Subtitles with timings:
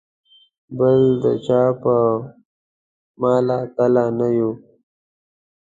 [0.77, 1.95] بل د چا په
[3.21, 4.51] مله تله نه یو.